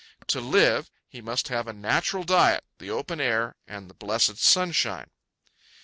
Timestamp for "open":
2.89-3.21